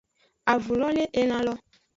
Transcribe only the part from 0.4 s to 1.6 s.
Avu lo le elan lo.